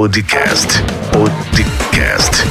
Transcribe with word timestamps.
Podcast. 0.00 0.82
Podcast. 1.12 2.42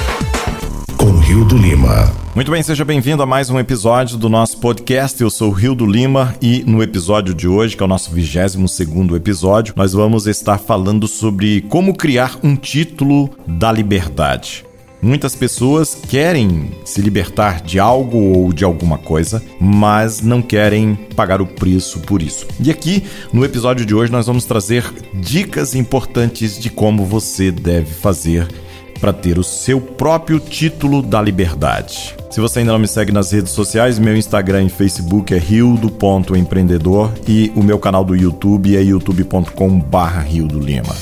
Com 0.97 1.17
Rio 1.17 1.43
do 1.43 1.57
Lima. 1.57 2.13
Muito 2.35 2.51
bem, 2.51 2.61
seja 2.61 2.85
bem-vindo 2.85 3.23
a 3.23 3.25
mais 3.25 3.49
um 3.49 3.57
episódio 3.57 4.19
do 4.19 4.29
nosso 4.29 4.59
podcast. 4.59 5.19
Eu 5.19 5.31
sou 5.31 5.49
o 5.49 5.51
Rio 5.51 5.73
do 5.73 5.83
Lima 5.83 6.35
e 6.39 6.63
no 6.63 6.83
episódio 6.83 7.33
de 7.33 7.47
hoje, 7.47 7.75
que 7.75 7.81
é 7.81 7.85
o 7.85 7.89
nosso 7.89 8.11
22 8.11 8.71
segundo 8.71 9.15
episódio, 9.15 9.73
nós 9.75 9.93
vamos 9.93 10.27
estar 10.27 10.59
falando 10.59 11.07
sobre 11.07 11.61
como 11.61 11.97
criar 11.97 12.37
um 12.43 12.55
título 12.55 13.31
da 13.47 13.71
liberdade. 13.71 14.68
Muitas 15.01 15.35
pessoas 15.35 15.95
querem 15.95 16.71
se 16.83 17.01
libertar 17.01 17.61
de 17.61 17.79
algo 17.79 18.17
ou 18.17 18.51
de 18.51 18.65
alguma 18.65 18.97
coisa, 18.97 19.41
mas 19.59 20.21
não 20.21 20.41
querem 20.41 20.95
pagar 21.15 21.41
o 21.41 21.47
preço 21.47 21.99
por 22.01 22.21
isso. 22.21 22.45
E 22.59 22.69
aqui, 22.69 23.03
no 23.31 23.45
episódio 23.45 23.85
de 23.85 23.95
hoje, 23.95 24.11
nós 24.11 24.27
vamos 24.27 24.45
trazer 24.45 24.83
dicas 25.13 25.73
importantes 25.73 26.59
de 26.59 26.69
como 26.69 27.05
você 27.05 27.51
deve 27.51 27.93
fazer 27.93 28.47
para 28.99 29.13
ter 29.13 29.39
o 29.39 29.43
seu 29.43 29.79
próprio 29.79 30.39
título 30.39 31.01
da 31.01 31.21
liberdade. 31.21 32.15
Se 32.29 32.41
você 32.41 32.59
ainda 32.59 32.73
não 32.73 32.79
me 32.79 32.87
segue 32.87 33.11
nas 33.11 33.31
redes 33.31 33.53
sociais, 33.53 33.97
meu 33.97 34.15
Instagram 34.15 34.63
e 34.63 34.69
Facebook 34.69 35.33
é 35.33 35.37
rildo.empreendedor 35.37 37.11
e 37.27 37.51
o 37.55 37.63
meu 37.63 37.79
canal 37.79 38.03
do 38.03 38.15
YouTube 38.15 38.75
é 38.75 38.81
youtube.com/rio 38.81 40.47
do 40.47 40.59
Lima. 40.59 40.95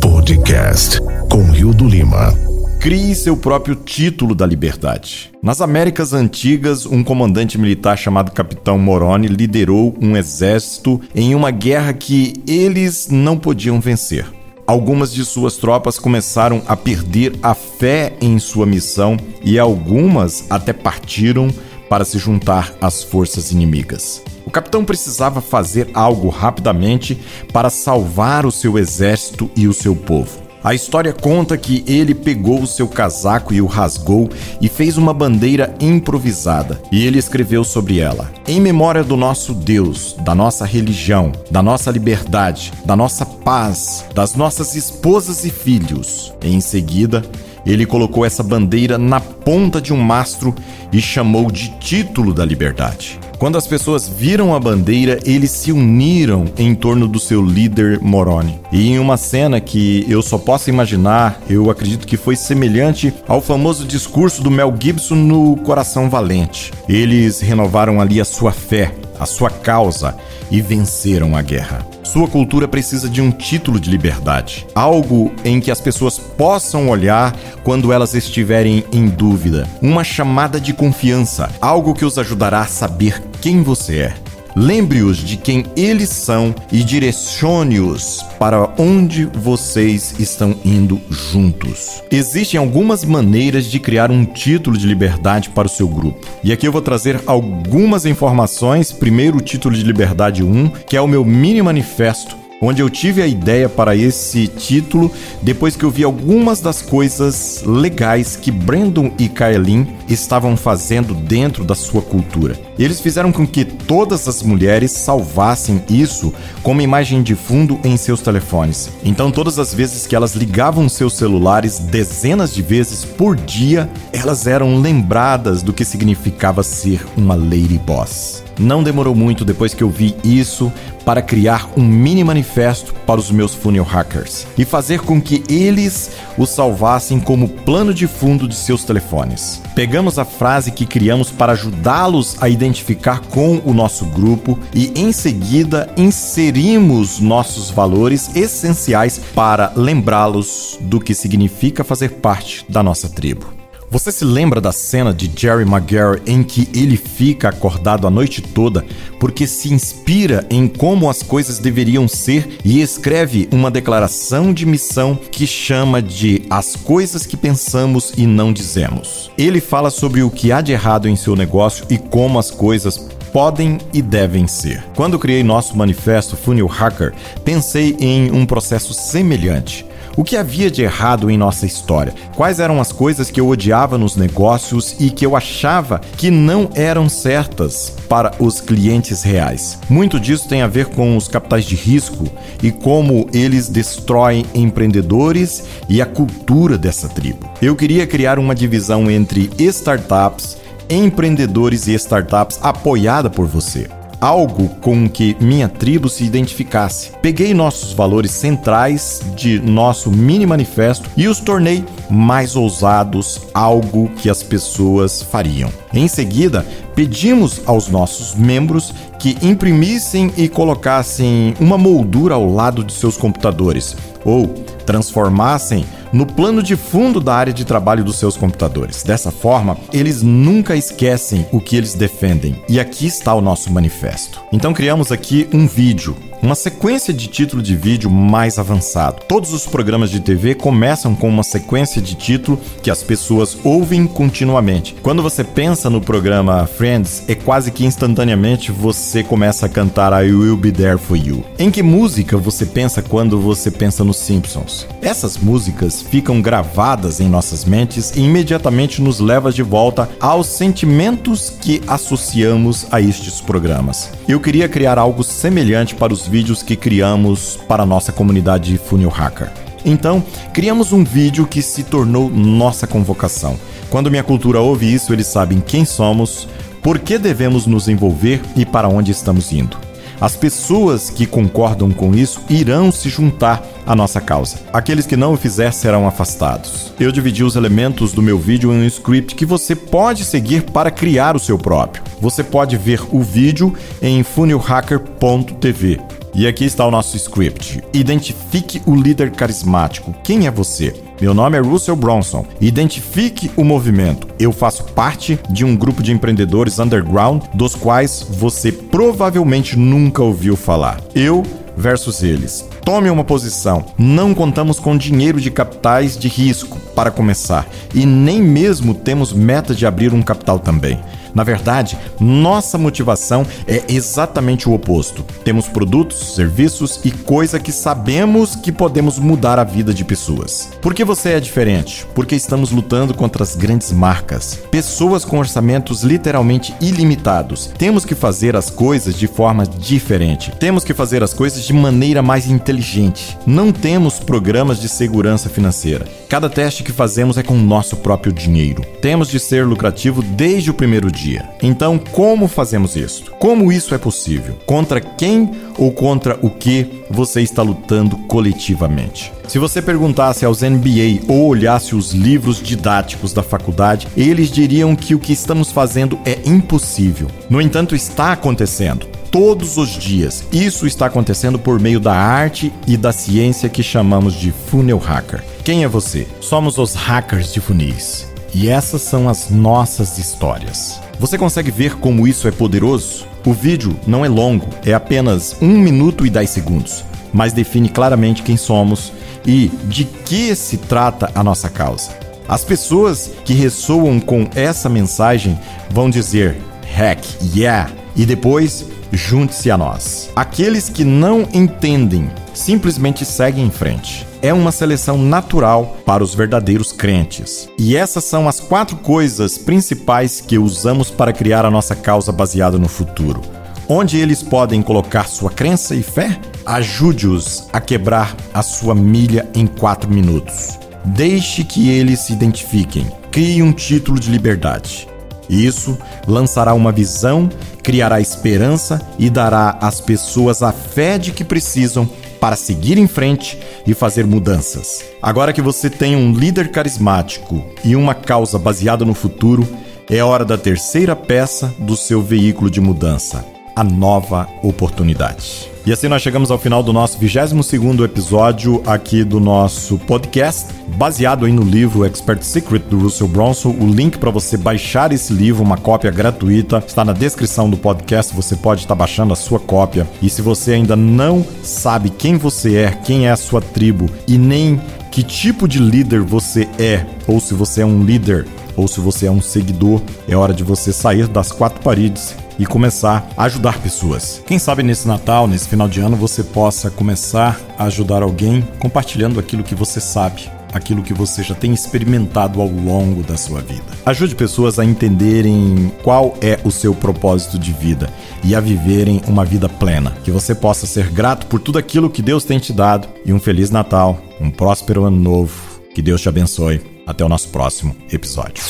Podcast 0.00 1.00
com 1.30 1.42
Rio 1.50 1.72
do 1.72 1.88
Lima. 1.88 2.47
Crie 2.80 3.12
seu 3.12 3.36
próprio 3.36 3.74
título 3.74 4.36
da 4.36 4.46
liberdade. 4.46 5.32
Nas 5.42 5.60
Américas 5.60 6.12
Antigas, 6.12 6.86
um 6.86 7.02
comandante 7.02 7.58
militar 7.58 7.98
chamado 7.98 8.30
Capitão 8.30 8.78
Moroni 8.78 9.26
liderou 9.26 9.96
um 10.00 10.16
exército 10.16 11.00
em 11.12 11.34
uma 11.34 11.50
guerra 11.50 11.92
que 11.92 12.34
eles 12.46 13.08
não 13.10 13.36
podiam 13.36 13.80
vencer. 13.80 14.26
Algumas 14.64 15.12
de 15.12 15.24
suas 15.24 15.56
tropas 15.56 15.98
começaram 15.98 16.62
a 16.68 16.76
perder 16.76 17.34
a 17.42 17.52
fé 17.52 18.12
em 18.20 18.38
sua 18.38 18.64
missão 18.64 19.16
e 19.42 19.58
algumas 19.58 20.46
até 20.48 20.72
partiram 20.72 21.48
para 21.88 22.04
se 22.04 22.16
juntar 22.16 22.72
às 22.80 23.02
forças 23.02 23.50
inimigas. 23.50 24.22
O 24.46 24.50
capitão 24.50 24.84
precisava 24.84 25.40
fazer 25.40 25.90
algo 25.92 26.28
rapidamente 26.28 27.18
para 27.52 27.70
salvar 27.70 28.46
o 28.46 28.52
seu 28.52 28.78
exército 28.78 29.50
e 29.56 29.66
o 29.66 29.72
seu 29.72 29.96
povo. 29.96 30.47
A 30.62 30.74
história 30.74 31.12
conta 31.12 31.56
que 31.56 31.84
ele 31.86 32.14
pegou 32.14 32.60
o 32.60 32.66
seu 32.66 32.88
casaco 32.88 33.54
e 33.54 33.60
o 33.60 33.66
rasgou 33.66 34.28
e 34.60 34.68
fez 34.68 34.98
uma 34.98 35.14
bandeira 35.14 35.74
improvisada. 35.80 36.80
E 36.90 37.06
ele 37.06 37.18
escreveu 37.18 37.62
sobre 37.62 38.00
ela: 38.00 38.30
Em 38.46 38.60
memória 38.60 39.04
do 39.04 39.16
nosso 39.16 39.54
Deus, 39.54 40.16
da 40.24 40.34
nossa 40.34 40.64
religião, 40.64 41.32
da 41.50 41.62
nossa 41.62 41.90
liberdade, 41.90 42.72
da 42.84 42.96
nossa 42.96 43.24
paz, 43.24 44.04
das 44.14 44.34
nossas 44.34 44.74
esposas 44.74 45.44
e 45.44 45.50
filhos. 45.50 46.32
Em 46.42 46.60
seguida, 46.60 47.22
ele 47.68 47.84
colocou 47.84 48.24
essa 48.24 48.42
bandeira 48.42 48.96
na 48.96 49.20
ponta 49.20 49.80
de 49.80 49.92
um 49.92 50.00
mastro 50.00 50.54
e 50.92 51.00
chamou 51.00 51.50
de 51.50 51.68
título 51.78 52.32
da 52.32 52.44
liberdade. 52.44 53.20
Quando 53.38 53.56
as 53.56 53.68
pessoas 53.68 54.08
viram 54.08 54.52
a 54.52 54.58
bandeira, 54.58 55.20
eles 55.24 55.52
se 55.52 55.70
uniram 55.70 56.46
em 56.58 56.74
torno 56.74 57.06
do 57.06 57.20
seu 57.20 57.40
líder 57.40 58.00
Moroni. 58.00 58.58
E 58.72 58.88
em 58.88 58.98
uma 58.98 59.16
cena 59.16 59.60
que 59.60 60.04
eu 60.08 60.20
só 60.22 60.38
posso 60.38 60.70
imaginar, 60.70 61.40
eu 61.48 61.70
acredito 61.70 62.06
que 62.06 62.16
foi 62.16 62.34
semelhante 62.34 63.14
ao 63.28 63.40
famoso 63.40 63.86
discurso 63.86 64.42
do 64.42 64.50
Mel 64.50 64.74
Gibson 64.76 65.14
no 65.14 65.56
Coração 65.58 66.10
Valente. 66.10 66.72
Eles 66.88 67.40
renovaram 67.40 68.00
ali 68.00 68.20
a 68.20 68.24
sua 68.24 68.50
fé, 68.50 68.92
a 69.20 69.26
sua 69.26 69.50
causa 69.50 70.16
e 70.50 70.60
venceram 70.60 71.36
a 71.36 71.42
guerra. 71.42 71.86
Sua 72.02 72.26
cultura 72.26 72.66
precisa 72.66 73.08
de 73.08 73.20
um 73.20 73.30
título 73.30 73.78
de 73.78 73.90
liberdade, 73.90 74.66
algo 74.74 75.32
em 75.44 75.60
que 75.60 75.70
as 75.70 75.80
pessoas 75.80 76.18
possam 76.18 76.88
olhar 76.88 77.36
quando 77.62 77.92
elas 77.92 78.14
estiverem 78.14 78.84
em 78.92 79.08
dúvida, 79.08 79.68
uma 79.82 80.02
chamada 80.02 80.60
de 80.60 80.72
confiança, 80.72 81.50
algo 81.60 81.94
que 81.94 82.04
os 82.04 82.18
ajudará 82.18 82.60
a 82.60 82.66
saber 82.66 83.22
quem 83.40 83.62
você 83.62 83.98
é. 83.98 84.27
Lembre-os 84.60 85.18
de 85.18 85.36
quem 85.36 85.64
eles 85.76 86.08
são 86.08 86.52
e 86.72 86.82
direcione-os 86.82 88.24
para 88.40 88.68
onde 88.76 89.24
vocês 89.24 90.18
estão 90.18 90.52
indo 90.64 91.00
juntos. 91.08 92.02
Existem 92.10 92.58
algumas 92.58 93.04
maneiras 93.04 93.66
de 93.66 93.78
criar 93.78 94.10
um 94.10 94.24
título 94.24 94.76
de 94.76 94.84
liberdade 94.84 95.50
para 95.50 95.68
o 95.68 95.70
seu 95.70 95.86
grupo. 95.86 96.26
E 96.42 96.52
aqui 96.52 96.66
eu 96.66 96.72
vou 96.72 96.82
trazer 96.82 97.20
algumas 97.24 98.04
informações. 98.04 98.90
Primeiro, 98.90 99.36
o 99.36 99.40
título 99.40 99.76
de 99.76 99.84
liberdade 99.84 100.42
1, 100.42 100.70
que 100.88 100.96
é 100.96 101.00
o 101.00 101.06
meu 101.06 101.24
mini 101.24 101.62
manifesto 101.62 102.36
onde 102.60 102.82
eu 102.82 102.90
tive 102.90 103.22
a 103.22 103.26
ideia 103.26 103.68
para 103.68 103.94
esse 103.94 104.48
título 104.48 105.10
depois 105.42 105.76
que 105.76 105.84
eu 105.84 105.90
vi 105.90 106.04
algumas 106.04 106.60
das 106.60 106.82
coisas 106.82 107.62
legais 107.64 108.36
que 108.36 108.50
Brandon 108.50 109.12
e 109.18 109.28
Kaelin 109.28 109.86
estavam 110.08 110.56
fazendo 110.56 111.14
dentro 111.14 111.64
da 111.64 111.74
sua 111.74 112.02
cultura. 112.02 112.58
Eles 112.78 113.00
fizeram 113.00 113.32
com 113.32 113.46
que 113.46 113.64
todas 113.64 114.26
as 114.28 114.42
mulheres 114.42 114.92
salvassem 114.92 115.82
isso 115.88 116.32
como 116.62 116.80
imagem 116.80 117.22
de 117.22 117.34
fundo 117.34 117.78
em 117.84 117.96
seus 117.96 118.20
telefones. 118.20 118.90
Então, 119.04 119.30
todas 119.30 119.58
as 119.58 119.74
vezes 119.74 120.06
que 120.06 120.16
elas 120.16 120.34
ligavam 120.34 120.88
seus 120.88 121.14
celulares 121.14 121.78
dezenas 121.78 122.54
de 122.54 122.62
vezes 122.62 123.04
por 123.04 123.36
dia, 123.36 123.90
elas 124.12 124.46
eram 124.46 124.80
lembradas 124.80 125.62
do 125.62 125.72
que 125.72 125.84
significava 125.84 126.62
ser 126.62 127.04
uma 127.16 127.34
Lady 127.34 127.78
Boss. 127.78 128.47
Não 128.58 128.82
demorou 128.82 129.14
muito 129.14 129.44
depois 129.44 129.72
que 129.72 129.82
eu 129.82 129.90
vi 129.90 130.16
isso 130.24 130.72
para 131.04 131.22
criar 131.22 131.70
um 131.76 131.82
mini 131.82 132.22
manifesto 132.22 132.92
para 133.06 133.18
os 133.18 133.30
meus 133.30 133.54
funnel 133.54 133.84
hackers 133.84 134.46
e 134.58 134.64
fazer 134.64 135.00
com 135.00 135.20
que 135.22 135.42
eles 135.48 136.10
o 136.36 136.44
salvassem 136.44 137.18
como 137.18 137.48
plano 137.48 137.94
de 137.94 138.06
fundo 138.06 138.46
de 138.46 138.54
seus 138.54 138.84
telefones. 138.84 139.62
Pegamos 139.74 140.18
a 140.18 140.24
frase 140.24 140.70
que 140.70 140.84
criamos 140.84 141.30
para 141.30 141.52
ajudá-los 141.52 142.36
a 142.42 142.48
identificar 142.48 143.20
com 143.20 143.60
o 143.64 143.72
nosso 143.72 144.04
grupo 144.06 144.58
e 144.74 144.92
em 144.94 145.12
seguida 145.12 145.88
inserimos 145.96 147.20
nossos 147.20 147.70
valores 147.70 148.34
essenciais 148.36 149.18
para 149.34 149.72
lembrá-los 149.74 150.78
do 150.80 151.00
que 151.00 151.14
significa 151.14 151.82
fazer 151.84 152.10
parte 152.10 152.66
da 152.68 152.82
nossa 152.82 153.08
tribo. 153.08 153.57
Você 153.90 154.12
se 154.12 154.22
lembra 154.22 154.60
da 154.60 154.70
cena 154.70 155.14
de 155.14 155.30
Jerry 155.34 155.64
Maguire 155.64 156.20
em 156.26 156.42
que 156.42 156.68
ele 156.74 156.96
fica 156.96 157.48
acordado 157.48 158.06
a 158.06 158.10
noite 158.10 158.42
toda 158.42 158.84
porque 159.18 159.46
se 159.46 159.72
inspira 159.72 160.46
em 160.50 160.68
como 160.68 161.08
as 161.08 161.22
coisas 161.22 161.58
deveriam 161.58 162.06
ser 162.06 162.58
e 162.62 162.82
escreve 162.82 163.48
uma 163.50 163.70
declaração 163.70 164.52
de 164.52 164.66
missão 164.66 165.14
que 165.14 165.46
chama 165.46 166.02
de 166.02 166.42
As 166.50 166.76
coisas 166.76 167.24
que 167.24 167.36
pensamos 167.36 168.12
e 168.16 168.26
não 168.26 168.52
dizemos. 168.52 169.30
Ele 169.38 169.60
fala 169.60 169.88
sobre 169.88 170.22
o 170.22 170.30
que 170.30 170.52
há 170.52 170.60
de 170.60 170.72
errado 170.72 171.08
em 171.08 171.16
seu 171.16 171.34
negócio 171.34 171.86
e 171.88 171.96
como 171.96 172.38
as 172.38 172.50
coisas 172.50 173.08
podem 173.32 173.78
e 173.92 174.02
devem 174.02 174.46
ser. 174.46 174.84
Quando 174.94 175.18
criei 175.18 175.42
nosso 175.42 175.76
manifesto 175.76 176.36
Funnel 176.36 176.66
Hacker, 176.66 177.14
pensei 177.44 177.96
em 177.98 178.30
um 178.30 178.44
processo 178.44 178.92
semelhante. 178.92 179.87
O 180.18 180.24
que 180.24 180.36
havia 180.36 180.68
de 180.68 180.82
errado 180.82 181.30
em 181.30 181.38
nossa 181.38 181.64
história? 181.64 182.12
Quais 182.34 182.58
eram 182.58 182.80
as 182.80 182.90
coisas 182.90 183.30
que 183.30 183.40
eu 183.40 183.46
odiava 183.46 183.96
nos 183.96 184.16
negócios 184.16 184.96
e 184.98 185.10
que 185.10 185.24
eu 185.24 185.36
achava 185.36 186.00
que 186.16 186.28
não 186.28 186.68
eram 186.74 187.08
certas 187.08 187.92
para 188.08 188.32
os 188.40 188.60
clientes 188.60 189.22
reais? 189.22 189.78
Muito 189.88 190.18
disso 190.18 190.48
tem 190.48 190.60
a 190.60 190.66
ver 190.66 190.86
com 190.86 191.16
os 191.16 191.28
capitais 191.28 191.64
de 191.66 191.76
risco 191.76 192.24
e 192.60 192.72
como 192.72 193.28
eles 193.32 193.68
destroem 193.68 194.44
empreendedores 194.56 195.62
e 195.88 196.02
a 196.02 196.06
cultura 196.06 196.76
dessa 196.76 197.08
tribo. 197.08 197.48
Eu 197.62 197.76
queria 197.76 198.04
criar 198.04 198.40
uma 198.40 198.56
divisão 198.56 199.08
entre 199.08 199.48
startups, 199.56 200.58
empreendedores 200.90 201.86
e 201.86 201.94
startups 201.94 202.58
apoiada 202.60 203.30
por 203.30 203.46
você 203.46 203.88
algo 204.20 204.68
com 204.80 205.08
que 205.08 205.36
minha 205.40 205.68
tribo 205.68 206.08
se 206.08 206.24
identificasse. 206.24 207.12
Peguei 207.22 207.54
nossos 207.54 207.92
valores 207.92 208.30
centrais 208.30 209.22
de 209.36 209.58
nosso 209.60 210.10
mini 210.10 210.46
manifesto 210.46 211.08
e 211.16 211.28
os 211.28 211.40
tornei 211.40 211.84
mais 212.10 212.56
ousados, 212.56 213.40
algo 213.54 214.08
que 214.16 214.30
as 214.30 214.42
pessoas 214.42 215.22
fariam. 215.22 215.70
Em 215.92 216.08
seguida, 216.08 216.66
pedimos 216.94 217.60
aos 217.66 217.88
nossos 217.88 218.34
membros 218.34 218.92
que 219.18 219.36
imprimissem 219.42 220.32
e 220.36 220.48
colocassem 220.48 221.54
uma 221.60 221.76
moldura 221.76 222.34
ao 222.34 222.48
lado 222.50 222.84
de 222.84 222.92
seus 222.92 223.16
computadores 223.16 223.96
ou 224.24 224.46
transformassem 224.86 225.84
no 226.12 226.26
plano 226.26 226.62
de 226.62 226.76
fundo 226.76 227.20
da 227.20 227.34
área 227.34 227.52
de 227.52 227.64
trabalho 227.64 228.04
dos 228.04 228.16
seus 228.16 228.36
computadores. 228.36 229.02
Dessa 229.02 229.30
forma, 229.30 229.76
eles 229.92 230.22
nunca 230.22 230.76
esquecem 230.76 231.46
o 231.52 231.60
que 231.60 231.76
eles 231.76 231.94
defendem. 231.94 232.62
E 232.68 232.78
aqui 232.80 233.06
está 233.06 233.34
o 233.34 233.40
nosso 233.40 233.72
manifesto. 233.72 234.40
Então 234.52 234.72
criamos 234.72 235.12
aqui 235.12 235.48
um 235.52 235.66
vídeo 235.66 236.16
uma 236.42 236.54
sequência 236.54 237.12
de 237.12 237.26
título 237.26 237.62
de 237.62 237.74
vídeo 237.74 238.10
mais 238.10 238.58
avançado. 238.58 239.22
Todos 239.26 239.52
os 239.52 239.66
programas 239.66 240.10
de 240.10 240.20
TV 240.20 240.54
começam 240.54 241.14
com 241.14 241.28
uma 241.28 241.42
sequência 241.42 242.00
de 242.00 242.14
título 242.14 242.60
que 242.82 242.90
as 242.90 243.02
pessoas 243.02 243.58
ouvem 243.64 244.06
continuamente. 244.06 244.94
Quando 245.02 245.22
você 245.22 245.42
pensa 245.42 245.90
no 245.90 246.00
programa 246.00 246.66
Friends, 246.66 247.24
é 247.28 247.34
quase 247.34 247.70
que 247.70 247.84
instantaneamente 247.84 248.70
você 248.70 249.22
começa 249.22 249.66
a 249.66 249.68
cantar 249.68 250.12
I 250.24 250.32
Will 250.32 250.56
Be 250.56 250.72
There 250.72 250.98
For 250.98 251.16
You. 251.16 251.44
Em 251.58 251.70
que 251.70 251.82
música 251.82 252.36
você 252.36 252.64
pensa 252.64 253.02
quando 253.02 253.40
você 253.40 253.70
pensa 253.70 254.04
nos 254.04 254.18
Simpsons? 254.18 254.86
Essas 255.02 255.36
músicas 255.36 256.02
ficam 256.02 256.40
gravadas 256.40 257.20
em 257.20 257.28
nossas 257.28 257.64
mentes 257.64 258.12
e 258.16 258.20
imediatamente 258.20 259.02
nos 259.02 259.20
leva 259.20 259.50
de 259.50 259.62
volta 259.62 260.08
aos 260.20 260.46
sentimentos 260.46 261.50
que 261.60 261.82
associamos 261.86 262.86
a 262.90 263.00
estes 263.00 263.40
programas. 263.40 264.10
Eu 264.28 264.40
queria 264.40 264.68
criar 264.68 264.98
algo 264.98 265.24
semelhante 265.24 265.94
para 265.94 266.12
os 266.12 266.27
vídeos 266.28 266.62
que 266.62 266.76
criamos 266.76 267.58
para 267.66 267.82
a 267.82 267.86
nossa 267.86 268.12
comunidade 268.12 268.78
Funil 268.78 269.08
Hacker. 269.08 269.50
Então, 269.84 270.22
criamos 270.52 270.92
um 270.92 271.02
vídeo 271.02 271.46
que 271.46 271.62
se 271.62 271.82
tornou 271.82 272.28
nossa 272.30 272.86
convocação. 272.86 273.58
Quando 273.90 274.10
minha 274.10 274.22
cultura 274.22 274.60
ouve 274.60 274.92
isso, 274.92 275.12
eles 275.12 275.26
sabem 275.26 275.60
quem 275.60 275.84
somos, 275.84 276.46
por 276.82 276.98
que 276.98 277.18
devemos 277.18 277.66
nos 277.66 277.88
envolver 277.88 278.40
e 278.54 278.66
para 278.66 278.88
onde 278.88 279.10
estamos 279.10 279.52
indo. 279.52 279.76
As 280.20 280.34
pessoas 280.34 281.10
que 281.10 281.26
concordam 281.26 281.92
com 281.92 282.12
isso 282.14 282.40
irão 282.50 282.90
se 282.90 283.08
juntar 283.08 283.64
à 283.86 283.94
nossa 283.94 284.20
causa. 284.20 284.58
Aqueles 284.72 285.06
que 285.06 285.16
não 285.16 285.34
o 285.34 285.36
fizer 285.36 285.72
serão 285.72 286.08
afastados. 286.08 286.92
Eu 286.98 287.12
dividi 287.12 287.44
os 287.44 287.54
elementos 287.54 288.12
do 288.12 288.20
meu 288.20 288.38
vídeo 288.38 288.72
em 288.72 288.82
um 288.82 288.86
script 288.86 289.36
que 289.36 289.46
você 289.46 289.76
pode 289.76 290.24
seguir 290.24 290.62
para 290.64 290.90
criar 290.90 291.36
o 291.36 291.40
seu 291.40 291.56
próprio. 291.56 292.02
Você 292.20 292.42
pode 292.42 292.76
ver 292.76 293.00
o 293.12 293.22
vídeo 293.22 293.72
em 294.02 294.24
funilhacker.tv. 294.24 296.17
E 296.38 296.46
aqui 296.46 296.64
está 296.64 296.86
o 296.86 296.90
nosso 296.92 297.16
script. 297.16 297.82
Identifique 297.92 298.80
o 298.86 298.94
líder 298.94 299.32
carismático. 299.32 300.14
Quem 300.22 300.46
é 300.46 300.52
você? 300.52 300.94
Meu 301.20 301.34
nome 301.34 301.58
é 301.58 301.60
Russell 301.60 301.96
Bronson. 301.96 302.46
Identifique 302.60 303.50
o 303.56 303.64
movimento. 303.64 304.28
Eu 304.38 304.52
faço 304.52 304.84
parte 304.84 305.36
de 305.50 305.64
um 305.64 305.74
grupo 305.74 306.00
de 306.00 306.12
empreendedores 306.12 306.78
underground 306.78 307.42
dos 307.54 307.74
quais 307.74 308.24
você 308.30 308.70
provavelmente 308.70 309.76
nunca 309.76 310.22
ouviu 310.22 310.54
falar. 310.54 311.00
Eu 311.12 311.42
versus 311.76 312.22
eles. 312.22 312.64
Tome 312.84 313.10
uma 313.10 313.24
posição. 313.24 313.84
Não 313.98 314.32
contamos 314.32 314.78
com 314.78 314.96
dinheiro 314.96 315.40
de 315.40 315.50
capitais 315.50 316.16
de 316.16 316.28
risco 316.28 316.78
para 316.94 317.10
começar 317.10 317.66
e 317.92 318.06
nem 318.06 318.40
mesmo 318.40 318.94
temos 318.94 319.32
meta 319.32 319.74
de 319.74 319.84
abrir 319.84 320.14
um 320.14 320.22
capital 320.22 320.60
também. 320.60 321.00
Na 321.34 321.44
verdade, 321.44 321.96
nossa 322.20 322.78
motivação 322.78 323.46
é 323.66 323.82
exatamente 323.88 324.68
o 324.68 324.72
oposto. 324.72 325.24
Temos 325.44 325.68
produtos, 325.68 326.34
serviços 326.34 327.00
e 327.04 327.10
coisa 327.10 327.60
que 327.60 327.72
sabemos 327.72 328.56
que 328.56 328.72
podemos 328.72 329.18
mudar 329.18 329.58
a 329.58 329.64
vida 329.64 329.92
de 329.92 330.04
pessoas. 330.04 330.70
Por 330.80 330.94
que 330.94 331.04
você 331.04 331.30
é 331.30 331.40
diferente? 331.40 332.06
Porque 332.14 332.34
estamos 332.34 332.70
lutando 332.70 333.14
contra 333.14 333.42
as 333.42 333.54
grandes 333.54 333.92
marcas, 333.92 334.58
pessoas 334.70 335.24
com 335.24 335.38
orçamentos 335.38 336.02
literalmente 336.02 336.74
ilimitados. 336.80 337.70
Temos 337.78 338.04
que 338.04 338.14
fazer 338.14 338.56
as 338.56 338.70
coisas 338.70 339.14
de 339.14 339.26
forma 339.26 339.66
diferente. 339.66 340.52
Temos 340.58 340.84
que 340.84 340.94
fazer 340.94 341.22
as 341.22 341.34
coisas 341.34 341.62
de 341.64 341.72
maneira 341.72 342.22
mais 342.22 342.48
inteligente. 342.48 343.36
Não 343.46 343.72
temos 343.72 344.18
programas 344.18 344.80
de 344.80 344.88
segurança 344.88 345.48
financeira. 345.48 346.06
Cada 346.28 346.50
teste 346.50 346.82
que 346.82 346.92
fazemos 346.92 347.38
é 347.38 347.42
com 347.42 347.54
o 347.54 347.62
nosso 347.62 347.96
próprio 347.96 348.32
dinheiro. 348.32 348.82
Temos 349.00 349.28
de 349.28 349.38
ser 349.38 349.64
lucrativo 349.64 350.22
desde 350.22 350.70
o 350.70 350.74
primeiro 350.74 351.10
dia 351.10 351.27
dia. 351.28 351.48
Então, 351.62 351.98
como 351.98 352.48
fazemos 352.48 352.96
isso? 352.96 353.30
Como 353.38 353.70
isso 353.70 353.94
é 353.94 353.98
possível? 353.98 354.56
Contra 354.64 355.00
quem 355.00 355.50
ou 355.76 355.92
contra 355.92 356.38
o 356.40 356.48
que 356.48 357.02
você 357.10 357.42
está 357.42 357.62
lutando 357.62 358.16
coletivamente? 358.26 359.32
Se 359.46 359.58
você 359.58 359.82
perguntasse 359.82 360.44
aos 360.44 360.62
NBA 360.62 361.24
ou 361.28 361.48
olhasse 361.48 361.94
os 361.94 362.12
livros 362.12 362.62
didáticos 362.62 363.32
da 363.32 363.42
faculdade, 363.42 364.08
eles 364.16 364.50
diriam 364.50 364.96
que 364.96 365.14
o 365.14 365.18
que 365.18 365.32
estamos 365.32 365.70
fazendo 365.70 366.18
é 366.24 366.38
impossível. 366.44 367.28
No 367.48 367.60
entanto, 367.60 367.94
está 367.94 368.32
acontecendo 368.32 369.06
todos 369.30 369.76
os 369.76 369.90
dias. 369.90 370.44
Isso 370.50 370.86
está 370.86 371.06
acontecendo 371.06 371.58
por 371.58 371.78
meio 371.78 372.00
da 372.00 372.14
arte 372.14 372.72
e 372.86 372.96
da 372.96 373.12
ciência 373.12 373.68
que 373.68 373.82
chamamos 373.82 374.34
de 374.34 374.50
funnel 374.50 374.98
hacker. 374.98 375.44
Quem 375.64 375.84
é 375.84 375.88
você? 375.88 376.26
Somos 376.40 376.78
os 376.78 376.94
hackers 376.94 377.52
de 377.52 377.60
funis. 377.60 378.26
E 378.54 378.68
essas 378.68 379.02
são 379.02 379.28
as 379.28 379.50
nossas 379.50 380.16
histórias. 380.16 381.00
Você 381.18 381.36
consegue 381.36 381.70
ver 381.70 381.96
como 381.96 382.28
isso 382.28 382.46
é 382.46 382.52
poderoso? 382.52 383.26
O 383.44 383.52
vídeo 383.52 383.98
não 384.06 384.24
é 384.24 384.28
longo, 384.28 384.68
é 384.84 384.94
apenas 384.94 385.56
1 385.60 385.66
minuto 385.66 386.24
e 386.24 386.30
10 386.30 386.48
segundos, 386.48 387.04
mas 387.32 387.52
define 387.52 387.88
claramente 387.88 388.42
quem 388.42 388.56
somos 388.56 389.12
e 389.44 389.68
de 389.84 390.04
que 390.04 390.54
se 390.54 390.76
trata 390.76 391.30
a 391.34 391.42
nossa 391.42 391.68
causa. 391.68 392.10
As 392.46 392.64
pessoas 392.64 393.32
que 393.44 393.52
ressoam 393.52 394.20
com 394.20 394.48
essa 394.54 394.88
mensagem 394.88 395.58
vão 395.90 396.08
dizer 396.08 396.56
heck 396.96 397.26
yeah 397.54 397.90
e 398.14 398.24
depois 398.24 398.86
junte-se 399.12 399.70
a 399.70 399.78
nós. 399.78 400.30
Aqueles 400.34 400.88
que 400.88 401.04
não 401.04 401.48
entendem 401.52 402.30
simplesmente 402.54 403.24
seguem 403.24 403.66
em 403.66 403.70
frente 403.70 404.26
é 404.42 404.52
uma 404.52 404.70
seleção 404.70 405.18
natural 405.18 405.96
para 406.04 406.22
os 406.22 406.34
verdadeiros 406.34 406.92
crentes. 406.92 407.68
E 407.78 407.96
essas 407.96 408.24
são 408.24 408.48
as 408.48 408.60
quatro 408.60 408.96
coisas 408.96 409.58
principais 409.58 410.40
que 410.40 410.58
usamos 410.58 411.10
para 411.10 411.32
criar 411.32 411.64
a 411.64 411.70
nossa 411.70 411.94
causa 411.94 412.30
baseada 412.32 412.78
no 412.78 412.88
futuro. 412.88 413.40
Onde 413.88 414.18
eles 414.18 414.42
podem 414.42 414.82
colocar 414.82 415.26
sua 415.26 415.50
crença 415.50 415.94
e 415.94 416.02
fé? 416.02 416.38
Ajude-os 416.66 417.68
a 417.72 417.80
quebrar 417.80 418.36
a 418.52 418.62
sua 418.62 418.94
milha 418.94 419.48
em 419.54 419.66
quatro 419.66 420.10
minutos. 420.10 420.78
Deixe 421.04 421.64
que 421.64 421.88
eles 421.88 422.20
se 422.20 422.34
identifiquem. 422.34 423.06
Crie 423.30 423.62
um 423.62 423.72
título 423.72 424.20
de 424.20 424.30
liberdade. 424.30 425.08
Isso 425.48 425.96
lançará 426.26 426.74
uma 426.74 426.92
visão, 426.92 427.48
criará 427.82 428.20
esperança 428.20 429.00
e 429.18 429.30
dará 429.30 429.78
às 429.80 430.00
pessoas 430.00 430.62
a 430.62 430.72
fé 430.72 431.18
de 431.18 431.32
que 431.32 431.44
precisam 431.44 432.08
para 432.40 432.56
seguir 432.56 432.98
em 432.98 433.06
frente 433.06 433.58
e 433.86 433.94
fazer 433.94 434.26
mudanças. 434.26 435.04
Agora 435.22 435.52
que 435.52 435.62
você 435.62 435.90
tem 435.90 436.14
um 436.14 436.32
líder 436.32 436.70
carismático 436.70 437.64
e 437.84 437.96
uma 437.96 438.14
causa 438.14 438.58
baseada 438.58 439.04
no 439.04 439.14
futuro, 439.14 439.66
é 440.08 440.22
hora 440.22 440.44
da 440.44 440.56
terceira 440.56 441.16
peça 441.16 441.74
do 441.78 441.96
seu 441.96 442.22
veículo 442.22 442.70
de 442.70 442.80
mudança 442.80 443.44
a 443.78 443.84
nova 443.84 444.48
oportunidade. 444.60 445.70
E 445.88 445.92
assim 445.92 446.06
nós 446.06 446.20
chegamos 446.20 446.50
ao 446.50 446.58
final 446.58 446.82
do 446.82 446.92
nosso 446.92 447.18
22º 447.18 448.04
episódio 448.04 448.82
aqui 448.84 449.24
do 449.24 449.40
nosso 449.40 449.96
podcast, 449.96 450.66
baseado 450.98 451.46
aí 451.46 451.50
no 451.50 451.62
livro 451.62 452.04
Expert 452.04 452.42
Secret 452.42 452.80
do 452.80 452.98
Russell 452.98 453.26
Bronson. 453.26 453.70
O 453.70 453.86
link 453.86 454.18
para 454.18 454.30
você 454.30 454.58
baixar 454.58 455.12
esse 455.12 455.32
livro, 455.32 455.62
uma 455.62 455.78
cópia 455.78 456.10
gratuita, 456.10 456.84
está 456.86 457.06
na 457.06 457.14
descrição 457.14 457.70
do 457.70 457.78
podcast, 457.78 458.36
você 458.36 458.54
pode 458.54 458.82
estar 458.82 458.94
baixando 458.94 459.32
a 459.32 459.36
sua 459.36 459.58
cópia. 459.58 460.06
E 460.20 460.28
se 460.28 460.42
você 460.42 460.74
ainda 460.74 460.94
não 460.94 461.42
sabe 461.62 462.10
quem 462.10 462.36
você 462.36 462.76
é, 462.76 462.90
quem 462.90 463.26
é 463.26 463.30
a 463.30 463.36
sua 463.36 463.62
tribo 463.62 464.10
e 464.26 464.36
nem 464.36 464.78
que 465.10 465.22
tipo 465.22 465.66
de 465.66 465.78
líder 465.78 466.20
você 466.20 466.68
é, 466.78 467.06
ou 467.26 467.40
se 467.40 467.54
você 467.54 467.80
é 467.80 467.86
um 467.86 468.04
líder 468.04 468.46
ou 468.76 468.86
se 468.86 469.00
você 469.00 469.24
é 469.24 469.30
um 469.30 469.40
seguidor, 469.40 470.02
é 470.28 470.36
hora 470.36 470.52
de 470.52 470.62
você 470.62 470.92
sair 470.92 471.26
das 471.26 471.50
quatro 471.50 471.80
paredes 471.80 472.36
e 472.58 472.66
começar 472.66 473.28
a 473.36 473.44
ajudar 473.44 473.78
pessoas. 473.78 474.42
Quem 474.46 474.58
sabe 474.58 474.82
nesse 474.82 475.06
Natal, 475.06 475.46
nesse 475.46 475.68
final 475.68 475.88
de 475.88 476.00
ano, 476.00 476.16
você 476.16 476.42
possa 476.42 476.90
começar 476.90 477.58
a 477.78 477.84
ajudar 477.84 478.22
alguém 478.22 478.66
compartilhando 478.78 479.38
aquilo 479.38 479.62
que 479.62 479.74
você 479.74 480.00
sabe 480.00 480.50
aquilo 480.72 481.02
que 481.02 481.14
você 481.14 481.42
já 481.42 481.54
tem 481.54 481.72
experimentado 481.72 482.60
ao 482.60 482.68
longo 482.68 483.22
da 483.22 483.36
sua 483.36 483.60
vida. 483.60 483.84
Ajude 484.04 484.34
pessoas 484.34 484.78
a 484.78 484.84
entenderem 484.84 485.92
qual 486.02 486.36
é 486.40 486.58
o 486.64 486.70
seu 486.70 486.94
propósito 486.94 487.58
de 487.58 487.72
vida 487.72 488.12
e 488.44 488.54
a 488.54 488.60
viverem 488.60 489.20
uma 489.26 489.44
vida 489.44 489.68
plena. 489.68 490.12
Que 490.24 490.30
você 490.30 490.54
possa 490.54 490.86
ser 490.86 491.10
grato 491.10 491.46
por 491.46 491.60
tudo 491.60 491.78
aquilo 491.78 492.10
que 492.10 492.22
Deus 492.22 492.44
tem 492.44 492.58
te 492.58 492.72
dado 492.72 493.08
e 493.24 493.32
um 493.32 493.40
feliz 493.40 493.70
Natal, 493.70 494.20
um 494.40 494.50
próspero 494.50 495.04
ano 495.04 495.18
novo. 495.18 495.54
Que 495.94 496.02
Deus 496.02 496.20
te 496.20 496.28
abençoe. 496.28 496.80
Até 497.06 497.24
o 497.24 497.28
nosso 497.28 497.48
próximo 497.48 497.96
episódio. 498.12 498.62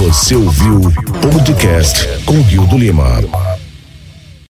Você 0.00 0.34
ouviu 0.34 0.78
o 0.78 1.30
podcast 1.30 2.08
com 2.24 2.42
Guildo 2.44 2.78
Lima. 2.78 3.49